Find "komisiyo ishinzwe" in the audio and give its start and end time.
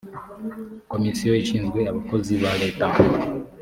0.91-1.79